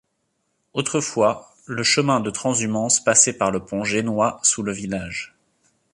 [0.73, 5.35] Autrefois le chemin de transhumance passait par le pont génois sous le village.